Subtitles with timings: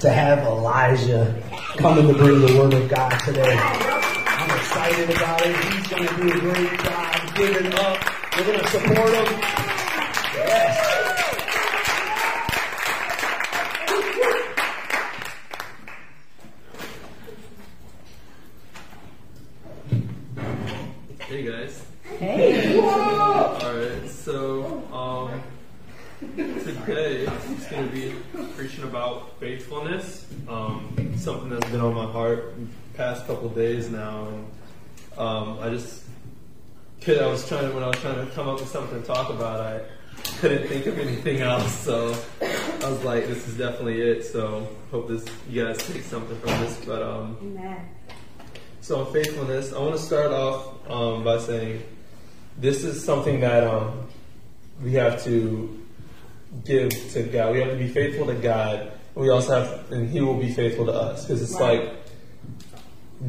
[0.00, 1.42] to have Elijah
[1.76, 3.54] coming to bring the word of God today.
[3.54, 5.54] I'm excited about it.
[5.56, 7.98] He's going to do a great job giving up.
[8.34, 9.26] We're going to support him.
[10.34, 10.86] Yes.
[21.18, 21.84] Hey guys.
[22.18, 22.80] Hey.
[22.80, 25.42] Alright, so um,
[26.36, 28.14] today I'm going to be
[28.60, 30.26] preaching about faithfulness.
[30.46, 34.28] Um, something that's been on my heart the past couple days now.
[34.28, 34.46] And,
[35.16, 36.04] um, I just
[37.00, 39.06] could, I was trying to, when I was trying to come up with something to
[39.06, 39.80] talk about, I
[40.40, 41.72] couldn't think of anything else.
[41.72, 44.26] So I was like, this is definitely it.
[44.26, 46.84] So hope this, you guys take something from this.
[46.84, 47.88] But um, Amen.
[48.82, 51.82] so on faithfulness, I want to start off um, by saying
[52.58, 54.06] this is something that um,
[54.82, 55.79] we have to
[56.64, 57.52] give to God.
[57.52, 58.92] We have to be faithful to God.
[59.14, 61.84] We also have, and He will be faithful to us because it's Right.
[61.84, 61.94] like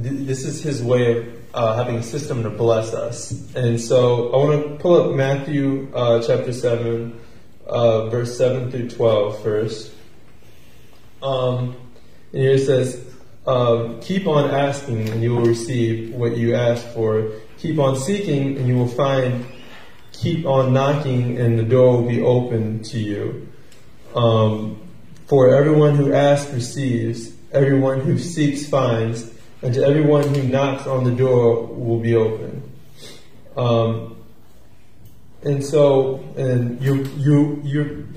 [0.04, 3.32] th- this is His way of uh, having a system to bless us.
[3.56, 7.20] And so I want to pull up Matthew uh, chapter seven,
[7.68, 9.92] uh, verse seven through 12 first.
[11.22, 11.76] Um,
[12.34, 13.06] and here it says,
[13.46, 17.32] um, keep on asking and you will receive what you ask for.
[17.58, 19.46] Keep on seeking and you will find.
[20.14, 23.48] Keep on knocking and the door will be open to you.
[24.16, 24.80] Um,
[25.28, 29.32] for everyone who asks receives, everyone who seeks finds,
[29.62, 32.64] and to everyone who knocks on the door will be open.
[33.56, 34.18] Um,
[35.44, 38.08] and so, and you, you, you,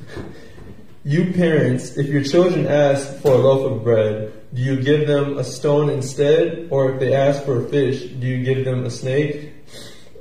[1.05, 5.39] you parents, if your children ask for a loaf of bread, do you give them
[5.39, 6.69] a stone instead?
[6.71, 9.53] Or if they ask for a fish, do you give them a snake?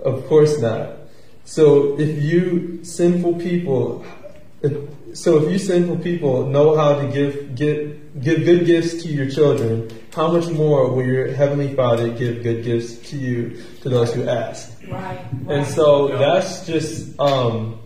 [0.04, 1.03] Of course not.
[1.46, 4.06] So if you sinful people,
[4.62, 9.10] if, so if you sinful people know how to give, give, give good gifts to
[9.10, 13.90] your children, how much more will your heavenly Father give good gifts to you, to
[13.90, 14.72] those who ask?
[14.88, 15.20] Right.
[15.50, 17.80] And so that's just, um,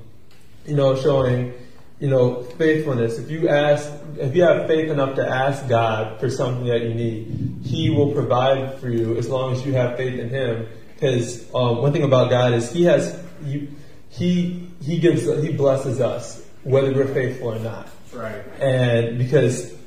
[0.65, 1.53] you know, showing,
[1.99, 3.17] you know, faithfulness.
[3.17, 6.93] If you ask, if you have faith enough to ask God for something that you
[6.93, 10.67] need, He will provide for you as long as you have faith in Him.
[10.93, 13.69] Because um, one thing about God is He has, you,
[14.09, 17.87] He He gives, He blesses us whether we're faithful or not.
[18.13, 18.41] Right.
[18.59, 19.77] And because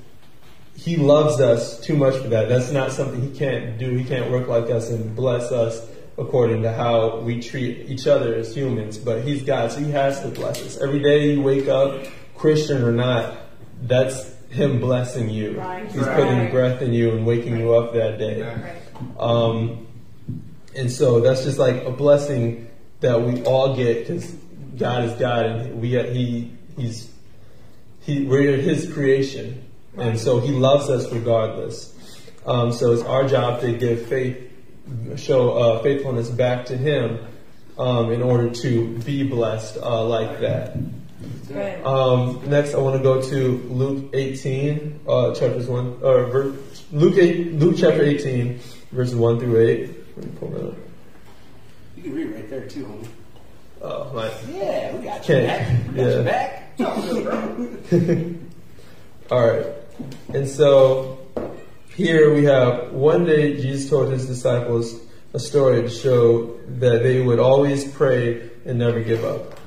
[0.81, 2.49] he loves us too much for that.
[2.49, 3.91] That's not something he can't do.
[3.97, 8.35] He can't work like us and bless us according to how we treat each other
[8.35, 8.97] as humans.
[8.97, 10.79] But he's God, so he has to bless us.
[10.79, 13.37] Every day you wake up, Christian or not,
[13.83, 15.59] that's him blessing you.
[15.61, 15.87] Right.
[15.87, 16.17] He's Right.
[16.17, 18.41] putting breath in you and waking you up that day.
[18.41, 18.77] Right.
[19.19, 19.87] Um,
[20.75, 22.70] and so that's just like a blessing
[23.01, 24.31] that we all get because
[24.79, 27.11] God is God and we he he's
[28.01, 29.65] he we're His creation,
[29.97, 31.95] and so He loves us regardless.
[32.47, 34.51] Um, so it's our job to give faith,
[35.17, 37.21] show uh, faithfulness back to Him
[37.79, 40.77] um, in order to be blessed uh, like that.
[41.49, 41.85] Good.
[41.85, 46.57] Um, next, I want to go to Luke 18, uh, chapters one, or ver-
[46.93, 48.59] Luke 8, Luke chapter 18,
[48.93, 50.17] verses 1 through 8.
[50.17, 50.90] Let me pull that up.
[52.01, 53.07] You can read right there too, homie.
[53.83, 54.33] Oh, my.
[54.51, 55.89] Yeah, we got you Okay, back.
[55.89, 56.17] We got yeah.
[56.17, 56.77] you back.
[56.79, 58.35] Talk to us, bro.
[59.37, 59.67] All right.
[60.33, 61.19] And so
[61.95, 64.99] here we have one day Jesus told his disciples
[65.35, 69.61] a story to show that they would always pray and never give up.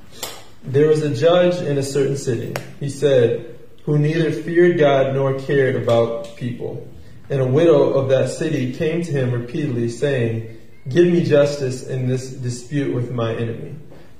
[0.63, 5.37] There was a judge in a certain city, he said, who neither feared God nor
[5.37, 6.87] cared about people.
[7.29, 12.07] And a widow of that city came to him repeatedly, saying, Give me justice in
[12.07, 13.75] this dispute with my enemy.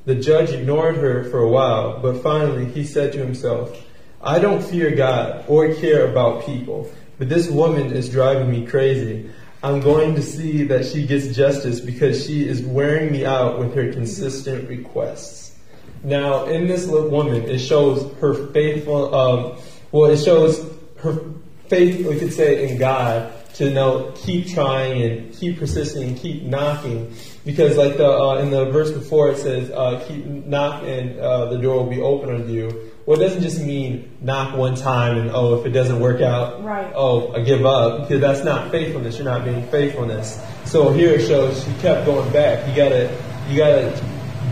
[0.06, 3.78] The judge ignored her for a while, but finally he said to himself,
[4.22, 9.30] I don't fear God or care about people, but this woman is driving me crazy.
[9.62, 13.76] I'm going to see that she gets justice because she is wearing me out with
[13.76, 15.58] her consistent requests.
[16.02, 19.58] Now, in this woman, it shows her faithful, um,
[19.92, 20.66] well, it shows
[20.98, 21.20] her
[21.68, 26.44] faith, we could say, in God to know, keep trying and keep persisting and keep
[26.44, 27.14] knocking.
[27.46, 31.46] Because like the, uh, in the verse before, it says, uh, keep knock and uh,
[31.50, 32.92] the door will be open unto you.
[33.06, 36.64] Well, it doesn't just mean knock one time and, oh, if it doesn't work out,
[36.64, 36.92] Right.
[36.96, 38.02] oh, I give up.
[38.02, 39.18] Because that's not faithfulness.
[39.18, 40.42] You're not being faithfulness.
[40.66, 42.68] So here it shows she kept going back.
[42.68, 43.16] You gotta,
[43.50, 43.92] you gotta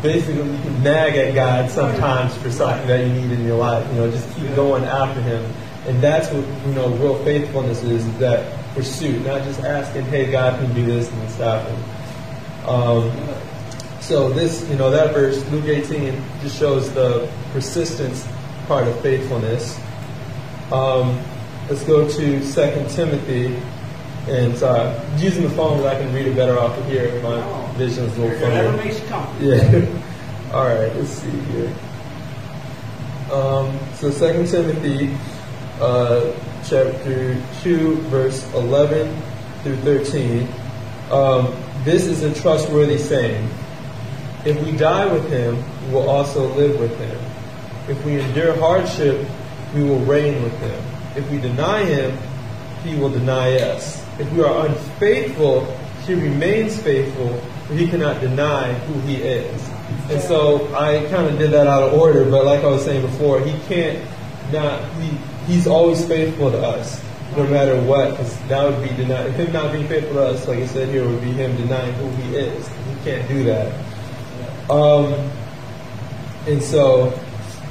[0.01, 3.87] basically you can nag at God sometimes for something that you need in your life.
[3.91, 5.43] You know, just keep going after Him,
[5.87, 8.05] and that's what you know real faithfulness is.
[8.19, 11.77] That pursuit, not just asking, "Hey, God, can do this?" and stopping.
[12.65, 13.11] Um,
[13.99, 18.27] so this, you know, that verse, Luke 18, just shows the persistence
[18.67, 19.79] part of faithfulness.
[20.71, 21.21] Um,
[21.69, 23.57] let's go to Second Timothy.
[24.27, 27.21] And I'm using the phone because I can read it better off of here.
[27.23, 28.77] My vision's a little funny.
[28.77, 29.47] makes you comfortable.
[29.47, 30.53] Yeah.
[30.53, 30.95] All right.
[30.95, 31.73] Let's see here.
[33.31, 35.17] Um, so Second Timothy,
[35.81, 36.31] uh,
[36.63, 39.21] chapter two, verse eleven
[39.63, 40.47] through thirteen.
[41.11, 43.49] Um, this is a trustworthy saying.
[44.45, 47.19] If we die with him, we will also live with him.
[47.87, 49.27] If we endure hardship,
[49.75, 50.83] we will reign with him.
[51.15, 52.17] If we deny him,
[52.83, 54.03] he will deny us.
[54.19, 55.65] If we are unfaithful,
[56.07, 57.37] he remains faithful,
[57.67, 59.69] for he cannot deny who he is.
[60.09, 63.01] And so I kind of did that out of order, but like I was saying
[63.01, 64.03] before, he can't
[64.51, 65.09] not, he,
[65.53, 67.01] he's always faithful to us,
[67.35, 70.59] no matter what, because that would be denying, him not being faithful to us, like
[70.59, 72.67] I said here, would be him denying who he is.
[72.67, 73.73] He can't do that.
[74.69, 75.13] Um,
[76.47, 77.17] and so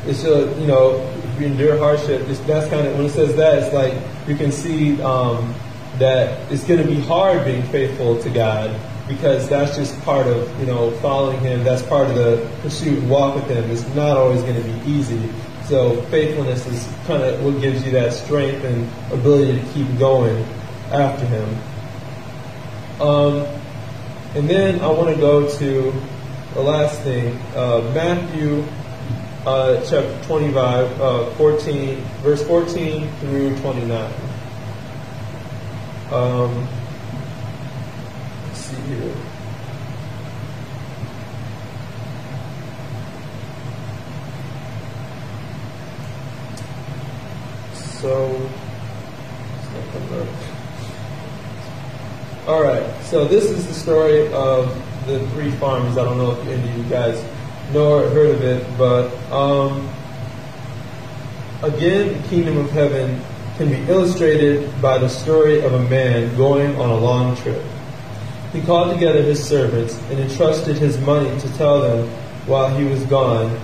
[0.07, 1.07] it's just, you know,
[1.39, 3.95] we endure hardship, it's, that's kind of, when it says that, it's like
[4.29, 5.55] you can see um,
[5.99, 8.79] that it's going to be hard being faithful to God
[9.09, 11.65] because that's just part of, you know, following Him.
[11.65, 13.69] That's part of the pursuit and walk with Him.
[13.71, 15.21] It's not always going to be easy.
[15.71, 20.45] So faithfulness is kind of what gives you that strength and ability to keep going
[20.91, 21.49] after Him.
[23.01, 23.47] Um,
[24.35, 25.95] and then I want to go to
[26.55, 28.65] the last thing, uh, Matthew
[29.47, 34.13] uh, chapter 25, uh, 14, verse 14 through 29.
[36.11, 36.69] Um,
[38.55, 39.15] see here.
[48.01, 48.51] So.
[52.47, 53.03] All right.
[53.03, 54.75] So this is the story of
[55.07, 55.99] the three farmers.
[55.99, 57.23] I don't know if any of you guys
[57.75, 59.87] know or heard of it, but um,
[61.63, 63.21] again, the kingdom of heaven
[63.59, 67.63] can be illustrated by the story of a man going on a long trip.
[68.55, 72.09] He called together his servants and entrusted his money to tell them
[72.47, 73.61] while he was gone.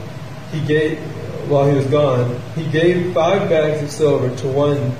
[0.53, 0.99] He gave
[1.49, 4.97] while he was gone, he gave five bags of silver to one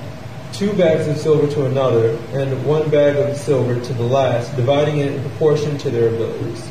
[0.53, 4.97] two bags of silver to another, and one bag of silver to the last, dividing
[4.99, 6.67] it in proportion to their abilities.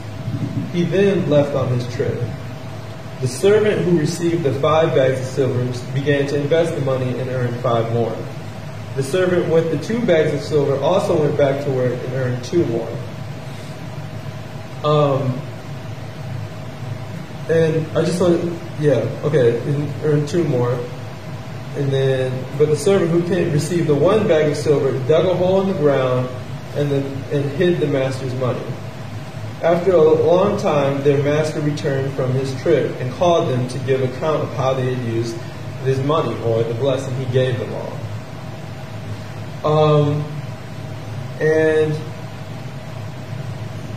[0.73, 2.21] He then left on his trip.
[3.21, 7.31] The servant who received the five bags of silver began to invest the money and
[7.31, 8.17] earned five more.
[8.97, 12.45] The servant with the two bags of silver also went back to work and earned
[12.45, 12.89] two more.
[14.85, 15.41] Um,
[17.49, 20.79] and I just want to, yeah, okay, and earned two more.
[21.77, 25.35] And then, but the servant who came received the one bag of silver dug a
[25.35, 26.29] hole in the ground
[26.75, 28.63] and then and hid the master's money.
[29.63, 34.03] After a long time, their master returned from his trip and called them to give
[34.03, 35.37] account of how they had used
[35.85, 37.99] his money or the blessing he gave them all.
[39.65, 40.25] Um,
[41.41, 41.93] and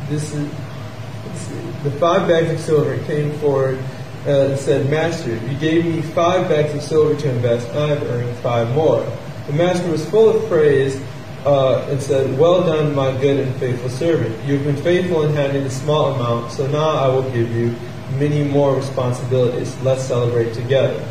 [0.09, 0.49] this is
[1.83, 3.79] the five bags of silver came forward
[4.29, 8.03] and said, Master, you gave me five bags of silver to invest, and I have
[8.03, 9.05] earned five more.
[9.47, 11.01] The master was full of praise
[11.45, 14.35] uh, and said, Well done, my good and faithful servant.
[14.45, 17.75] You have been faithful in handling a small amount, so now I will give you
[18.17, 19.75] many more responsibilities.
[19.81, 21.03] Let's celebrate together.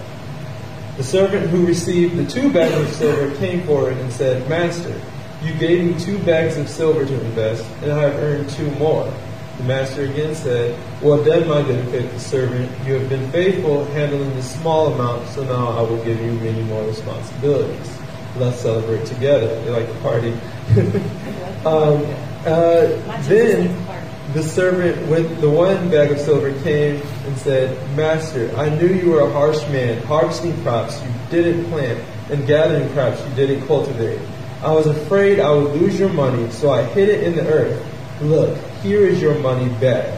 [0.96, 5.00] The servant who received the two bags of silver came forward and said, Master,
[5.42, 9.12] you gave me two bags of silver to invest, and I have earned two more.
[9.58, 12.86] The master again said, Well done, my good and faithful servant.
[12.86, 16.62] You have been faithful handling the small amount, so now I will give you many
[16.62, 17.98] more responsibilities.
[18.36, 19.60] Let's celebrate together.
[19.64, 20.32] They like to party.
[21.66, 22.06] um,
[22.46, 23.86] uh, then
[24.32, 29.10] the servant with the one bag of silver came and said, Master, I knew you
[29.10, 32.00] were a harsh man, harvesting crops you didn't plant
[32.30, 34.20] and gathering crops you didn't cultivate.
[34.62, 37.84] I was afraid I would lose your money, so I hid it in the earth.
[38.20, 40.14] Look, here is your money back.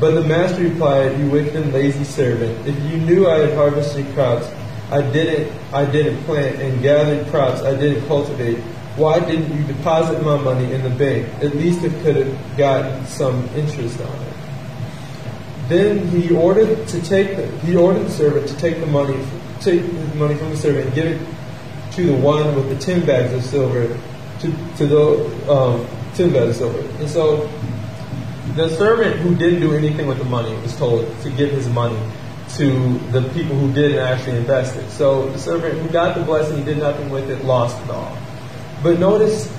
[0.00, 4.12] But the master replied, You wicked and lazy servant, if you knew I had harvested
[4.14, 4.46] crops
[4.90, 8.58] I didn't I didn't plant and gathered crops I didn't cultivate,
[8.96, 11.28] why didn't you deposit my money in the bank?
[11.42, 14.34] At least it could have gotten some interest on it.
[15.68, 19.18] Then he ordered to take the, he ordered the servant to take the money
[19.60, 21.26] take the money from the servant and give it
[21.92, 23.88] to the one with the ten bags of silver
[24.40, 26.88] to to the um, ten bags of silver.
[27.00, 27.50] And so
[28.54, 31.98] the servant who didn't do anything with the money was told to give his money
[32.56, 34.88] to the people who didn't actually invest it.
[34.90, 38.16] So the servant who got the blessing, he did nothing with it, lost it all.
[38.82, 39.52] But notice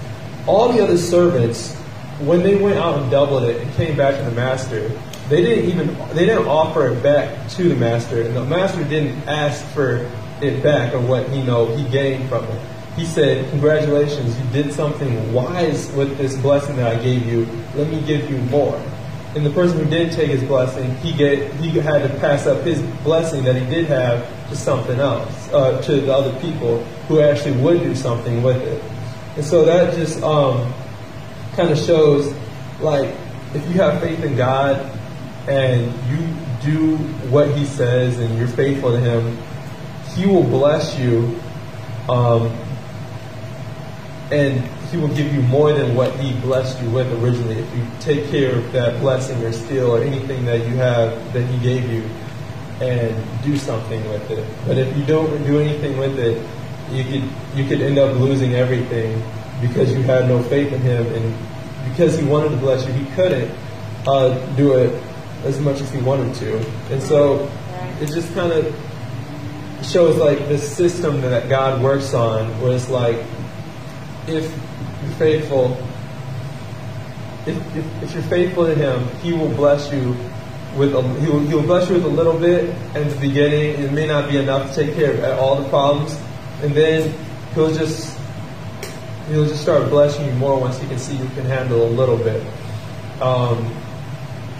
[0.47, 1.73] all the other servants,
[2.21, 4.89] when they went out and doubled it and came back to the master,
[5.27, 9.27] they didn't even they didn't offer it back to the master, and the master didn't
[9.27, 10.09] ask for
[10.41, 12.61] it back or what you know he gained from it.
[12.95, 17.47] He said, "Congratulations, you did something wise with this blessing that I gave you.
[17.75, 18.79] Let me give you more."
[19.35, 22.63] And the person who did take his blessing, he get he had to pass up
[22.63, 27.19] his blessing that he did have to something else, uh, to the other people who
[27.19, 28.81] actually would do something with it.
[29.35, 30.73] And so that just um,
[31.55, 32.33] kind of shows,
[32.79, 33.13] like,
[33.53, 34.77] if you have faith in God
[35.49, 36.25] and you
[36.63, 36.97] do
[37.29, 39.37] what He says and you're faithful to Him,
[40.15, 41.37] He will bless you,
[42.07, 42.55] um,
[44.31, 47.59] and He will give you more than what He blessed you with originally.
[47.59, 51.43] If you take care of that blessing or skill or anything that you have that
[51.43, 52.03] He gave you,
[52.81, 54.45] and do something with it.
[54.65, 56.41] But if you don't do anything with it,
[56.91, 59.21] you could you could end up losing everything
[59.61, 63.05] because you had no faith in Him, and because He wanted to bless you, He
[63.15, 63.51] couldn't
[64.07, 65.01] uh, do it
[65.43, 66.57] as much as He wanted to.
[66.91, 67.49] And so
[68.01, 68.75] it just kind of
[69.83, 73.17] shows like this system that God works on, where it's like
[74.27, 74.43] if
[75.03, 75.77] you're faithful.
[77.45, 80.15] If, if, if you're faithful to Him, He will bless you
[80.75, 82.65] with a, he will, he will bless you with a little bit
[82.95, 83.81] in the beginning.
[83.81, 86.19] It may not be enough to take care of all the problems,
[86.61, 87.13] and then
[87.53, 88.17] he'll just
[89.29, 92.17] he'll just start blessing you more once he can see you can handle a little
[92.17, 92.45] bit.
[93.21, 93.73] Um,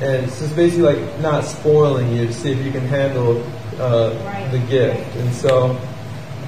[0.01, 3.43] and it's just basically like not spoiling you to see if you can handle
[3.79, 4.49] uh, Right.
[4.51, 5.15] the gift.
[5.17, 5.77] And so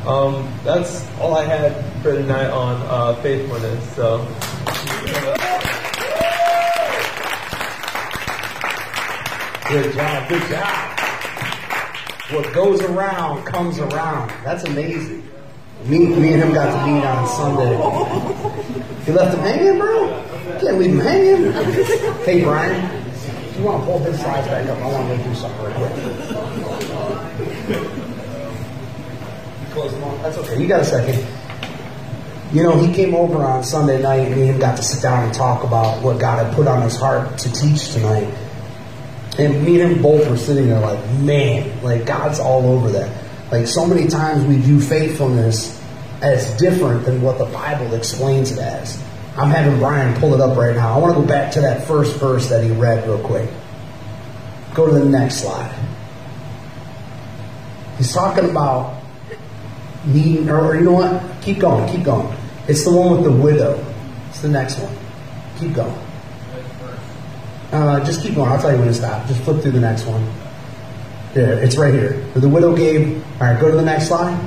[0.08, 3.96] um, that's all I had for tonight on uh, faithfulness.
[3.96, 4.26] So.
[9.70, 11.00] Good job, good job.
[12.32, 14.32] What goes around comes around.
[14.46, 15.28] That's amazing.
[15.84, 17.72] Me, me and him got to meet on Sunday.
[19.06, 20.24] You left him hanging, bro?
[20.62, 21.52] Can't leave him hanging.
[22.24, 23.06] Hey, Brian,
[23.58, 24.78] you want to pull his slides back up?
[24.78, 25.74] I want to go do something real
[27.94, 28.04] quick.
[29.78, 30.22] Close them off.
[30.24, 30.60] That's okay.
[30.60, 31.24] You got a second.
[32.52, 35.32] You know, he came over on Sunday night and him got to sit down and
[35.32, 38.34] talk about what God had put on his heart to teach tonight.
[39.38, 43.52] And me and him both were sitting there like, man, like God's all over that.
[43.52, 45.80] Like so many times we view faithfulness
[46.24, 49.00] as different than what the Bible explains it as.
[49.36, 50.96] I'm having Brian pull it up right now.
[50.96, 53.48] I want to go back to that first verse that he read real quick.
[54.74, 55.72] Go to the next slide.
[57.98, 59.04] He's talking about
[60.50, 61.42] or, or you know what?
[61.42, 62.36] Keep going, keep going.
[62.68, 63.84] It's the one with the widow.
[64.30, 64.96] It's the next one.
[65.60, 66.08] Keep going.
[67.72, 68.50] Uh, just keep going.
[68.50, 69.28] I'll tell you when to stop.
[69.28, 70.30] Just flip through the next one.
[71.34, 72.14] There, it's right here.
[72.36, 73.24] The widow gave.
[73.42, 74.38] All right, go to the next slide.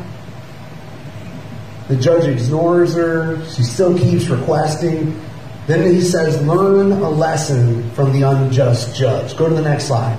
[1.88, 3.44] The judge ignores her.
[3.50, 5.20] She still keeps requesting.
[5.66, 9.36] Then he says, Learn a lesson from the unjust judge.
[9.36, 10.18] Go to the next slide.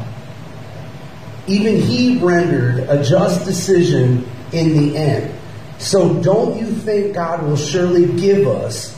[1.47, 5.35] Even he rendered a just decision in the end.
[5.79, 8.97] So don't you think God will surely give us,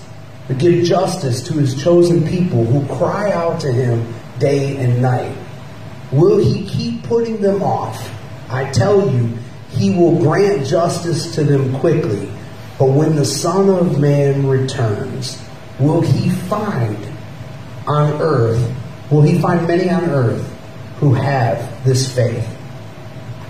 [0.57, 5.35] give justice to his chosen people who cry out to him day and night?
[6.11, 8.11] Will he keep putting them off?
[8.49, 9.37] I tell you,
[9.69, 12.29] he will grant justice to them quickly.
[12.77, 15.41] But when the Son of Man returns,
[15.79, 16.97] will he find
[17.87, 18.75] on earth,
[19.09, 20.45] will he find many on earth
[20.97, 22.47] who have this faith?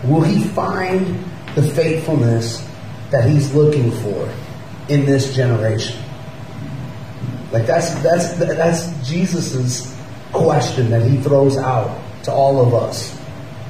[0.03, 1.23] Will he find
[1.55, 2.67] the faithfulness
[3.11, 4.33] that he's looking for
[4.89, 5.97] in this generation?
[7.51, 9.95] Like that's that's that's Jesus's
[10.31, 13.17] question that he throws out to all of us.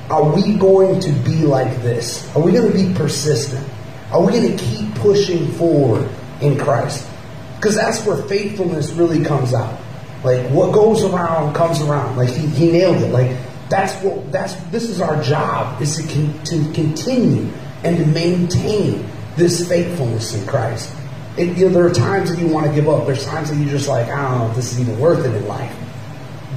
[0.10, 2.34] Are we going to be like this?
[2.36, 3.68] Are we going to be persistent?
[4.12, 6.10] Are we going to keep pushing forward
[6.42, 7.08] in Christ?
[7.56, 9.80] Because that's where faithfulness really comes out.
[10.24, 12.16] Like what goes around comes around.
[12.16, 13.12] Like he, he nailed it.
[13.12, 13.38] Like
[13.70, 17.52] that's what that's this is our job is to con, to continue
[17.84, 20.94] and to maintain this faithfulness in Christ.
[21.38, 23.08] It, you know, there are times that you want to give up.
[23.08, 25.36] There's times that you're just like, I don't know if this is even worth it
[25.36, 25.76] in life.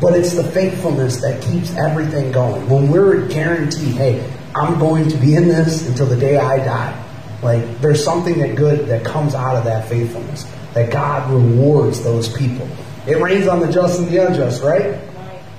[0.01, 2.69] But it's the faithfulness that keeps everything going.
[2.69, 7.03] When we're guaranteed, hey, I'm going to be in this until the day I die.
[7.43, 10.45] Like there's something that good that comes out of that faithfulness.
[10.75, 12.69] That God rewards those people.
[13.07, 15.01] It rains on the just and the unjust, right?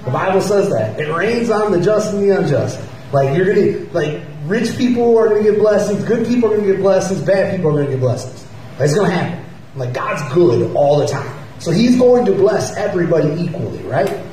[0.03, 0.99] The Bible says that.
[0.99, 2.79] It rains on the just and the unjust.
[3.11, 6.81] Like you're gonna like rich people are gonna get blessings, good people are gonna get
[6.81, 8.45] blessings, bad people are gonna get blessings.
[8.77, 9.45] That's gonna happen.
[9.75, 11.37] Like God's good all the time.
[11.59, 14.23] So he's going to bless everybody equally, right?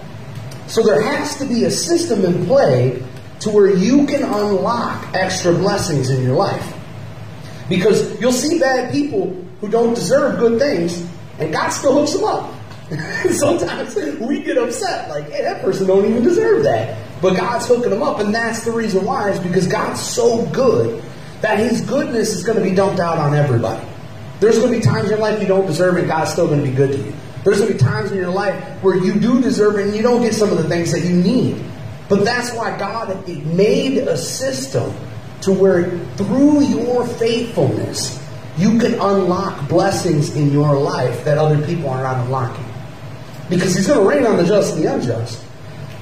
[0.67, 3.03] So there has to be a system in play
[3.41, 6.75] to where you can unlock extra blessings in your life.
[7.69, 11.07] Because you'll see bad people who don't deserve good things,
[11.39, 12.55] and God still hooks them up.
[13.33, 16.99] Sometimes we get upset, like, hey, that person don't even deserve that.
[17.21, 21.03] But God's hooking them up, and that's the reason why, is because God's so good
[21.41, 23.87] that His goodness is going to be dumped out on everybody.
[24.41, 26.63] There's going to be times in your life you don't deserve it, God's still going
[26.63, 27.15] to be good to you.
[27.45, 30.03] There's going to be times in your life where you do deserve it and you
[30.03, 31.63] don't get some of the things that you need.
[32.09, 34.95] But that's why God made a system
[35.43, 38.21] to where through your faithfulness,
[38.57, 42.65] you can unlock blessings in your life that other people are not unlocking.
[43.51, 45.45] Because He's going to rain on the just and the unjust.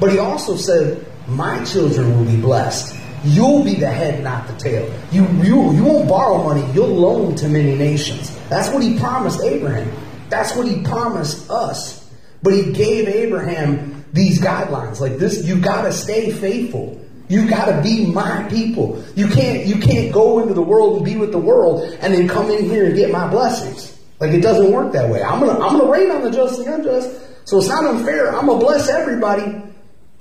[0.03, 2.99] But He also said, My children will be blessed.
[3.23, 4.93] You'll be the head, not the tail.
[5.13, 8.37] You, you, you won't borrow money, you'll loan to many nations.
[8.49, 9.89] That's what He promised Abraham.
[10.29, 12.13] That's what He promised us.
[12.43, 14.99] But He gave Abraham these guidelines.
[14.99, 17.01] Like this, you got to stay faithful.
[17.29, 19.01] You got to be my people.
[19.15, 22.27] You can't you can't go into the world and be with the world and then
[22.27, 23.97] come in here and get my blessings.
[24.19, 25.23] Like it doesn't work that way.
[25.23, 27.09] I'm gonna I'm gonna rain on the just and unjust.
[27.45, 28.35] So it's not unfair.
[28.35, 29.63] I'm gonna bless everybody,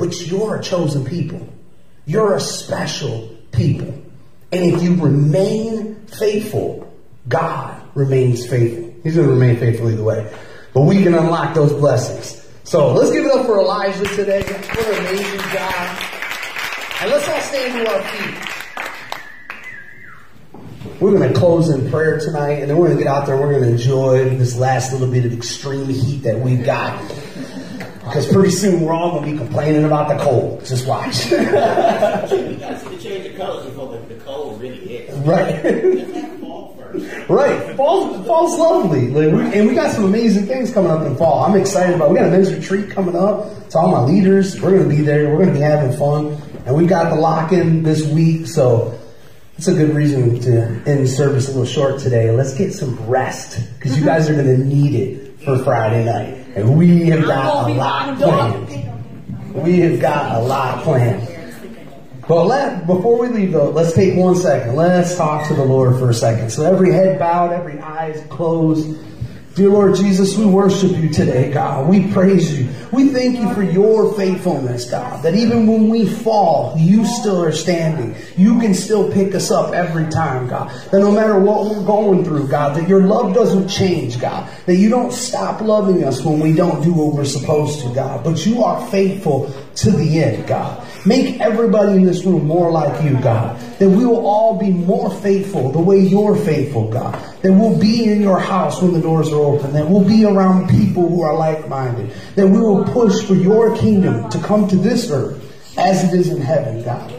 [0.02, 1.48] but you're a chosen people.
[2.08, 3.94] You're a special people.
[4.52, 6.92] And if you remain faithful,
[7.28, 8.96] God remains faithful.
[9.04, 10.36] He's gonna remain faithful either way.
[10.74, 12.44] But we can unlock those blessings.
[12.64, 14.42] So let's give it up for Elijah today.
[14.42, 16.00] What an amazing job.
[17.02, 18.48] And let's all stand to our feet.
[21.00, 23.36] We're going to close in prayer tonight, and then we're going to get out there
[23.36, 27.00] and we're going to enjoy this last little bit of extreme heat that we've got.
[28.12, 30.66] Because pretty soon we're all going to be complaining about the cold.
[30.66, 31.32] Just watch.
[31.32, 35.14] you got to change the colors before the, the cold really hits.
[35.20, 35.64] Right.
[35.64, 37.30] Let's fall first.
[37.30, 41.14] Right, fall, fall's lovely, like we, and we got some amazing things coming up in
[41.14, 41.46] the fall.
[41.46, 42.10] I'm excited about.
[42.10, 43.70] We got a men's retreat coming up.
[43.70, 45.30] To all my leaders, we're going to be there.
[45.30, 49.00] We're going to be having fun, and we got the lock in this week, so
[49.58, 52.30] it's a good reason to end service a little short today.
[52.32, 54.08] Let's get some rest because you mm-hmm.
[54.08, 58.18] guys are going to need it for Friday night, and we have got a lot
[58.18, 59.54] planned.
[59.54, 61.28] We have got a lot planned.
[62.28, 64.76] But let, before we leave, though, let's take one second.
[64.76, 66.52] Let's talk to the Lord for a second.
[66.52, 68.98] So every head bowed, every eyes closed.
[69.62, 71.88] Dear Lord Jesus, we worship you today, God.
[71.88, 72.68] We praise you.
[72.92, 75.22] We thank you for your faithfulness, God.
[75.22, 78.16] That even when we fall, you still are standing.
[78.36, 80.72] You can still pick us up every time, God.
[80.90, 84.50] That no matter what we're going through, God, that your love doesn't change, God.
[84.66, 88.24] That you don't stop loving us when we don't do what we're supposed to, God.
[88.24, 90.84] But you are faithful to the end, God.
[91.06, 93.60] Make everybody in this room more like you, God.
[93.80, 97.14] That we will all be more faithful the way you're faithful, God.
[97.42, 99.74] That we'll be in your house when the doors are open.
[99.74, 102.14] That we'll be around people who are like minded.
[102.36, 105.40] That we will push for your kingdom to come to this earth
[105.78, 107.12] as it is in heaven, God.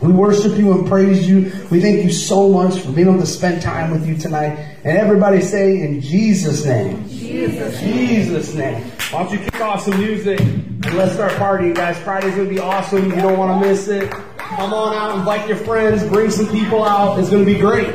[0.00, 1.50] We worship you and praise you.
[1.72, 4.56] We thank you so much for being able to spend time with you tonight.
[4.84, 7.08] And everybody say in Jesus' name.
[7.08, 7.80] Jesus.
[7.80, 8.92] Jesus' name.
[9.10, 11.98] Why don't you kick off some music and let's start partying, guys.
[11.98, 13.08] Friday's gonna be awesome.
[13.08, 14.10] You don't want to miss it.
[14.10, 17.18] Come on out, invite your friends, bring some people out.
[17.18, 17.88] It's gonna be great.